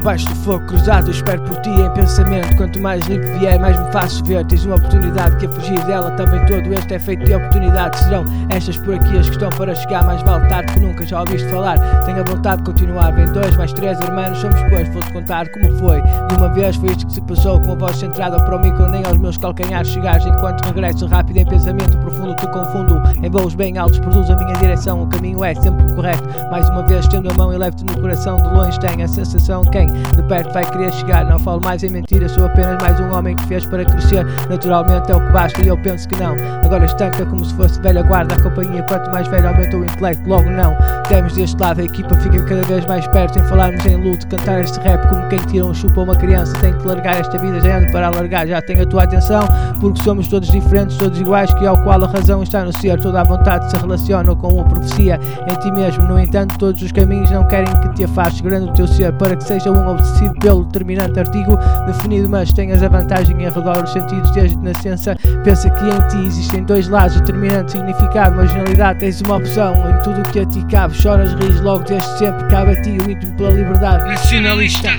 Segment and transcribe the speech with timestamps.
[0.00, 2.56] Debaixo do fogo cruzado, eu espero por ti em pensamento.
[2.56, 4.42] Quanto mais limpo vier, mais me faço ver.
[4.46, 6.72] Tens uma oportunidade que a fugir dela também todo.
[6.72, 8.00] Este é feito de oportunidades.
[8.00, 10.02] Serão estas por aqui as que estão para chegar.
[10.06, 11.78] Mais vale tarde que nunca, já ouviste falar.
[12.06, 13.12] Tenho a vontade de continuar.
[13.12, 14.88] Vem dois, mais três irmãos, somos pois.
[14.88, 16.00] Vou-te contar como foi.
[16.00, 17.60] De uma vez foi isto que se passou.
[17.60, 20.24] Com a voz centrada para o micro, nem aos meus calcanhares chegares.
[20.24, 23.02] Enquanto regresso rápido em pensamento profundo, te confundo.
[23.22, 25.02] Em voos bem altos, produzo a minha direção.
[25.02, 26.24] O caminho é sempre correto.
[26.50, 28.38] Mais uma vez, estendo a mão e levo-te no coração.
[28.38, 31.24] De longe tenho a sensação quem de perto vai querer chegar.
[31.24, 34.24] Não falo mais em mentira, sou apenas mais um homem que fez para crescer.
[34.48, 36.34] Naturalmente é o que basta e eu penso que não.
[36.64, 38.34] Agora estanca como se fosse velha guarda.
[38.34, 40.28] A companhia, quanto mais velho, aumenta o intelecto.
[40.28, 40.76] Logo não.
[41.08, 43.38] Temos deste lado, a equipa fica cada vez mais perto.
[43.38, 46.52] Em falarmos em luto, cantar este rap como quem tira um chupa a uma criança.
[46.60, 48.46] Tem que largar esta vida, já ando para alargar.
[48.46, 49.42] Já tenho a tua atenção,
[49.80, 51.52] porque somos todos diferentes, todos iguais.
[51.54, 53.00] Que ao qual a razão está no ser.
[53.00, 55.18] Toda a vontade se relaciona com a profecia
[55.50, 56.04] em ti mesmo.
[56.04, 59.36] No entanto, todos os caminhos não querem que te afastes grande o teu ser para
[59.36, 63.92] que seja um obsessivo pelo determinante artigo definido, mas tenhas a vantagem em arredor os
[63.92, 65.16] sentidos desde nascença.
[65.44, 70.20] Pensa que em ti existem dois lados, determinante significado, marginalidade, tens uma opção em tudo
[70.20, 70.94] o que a ti cabe.
[70.94, 74.04] Choras, ris logo desde sempre, cabe a ti o íntimo pela liberdade.
[74.04, 74.90] Nacionalista.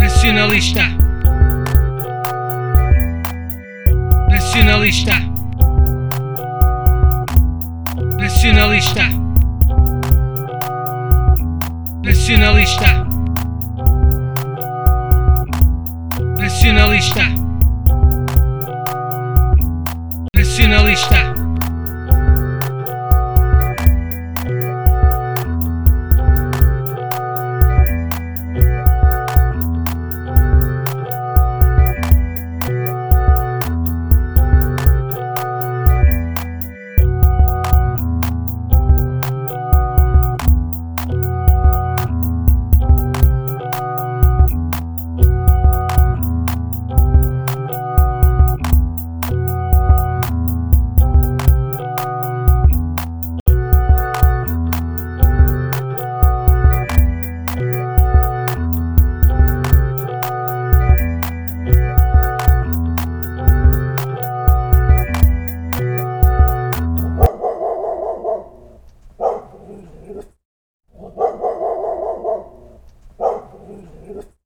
[0.00, 0.82] Nacionalista.
[8.18, 9.19] Nacionalista
[12.10, 13.06] nacionalista,
[16.38, 17.24] nacionalista,
[20.34, 21.29] nacionalista.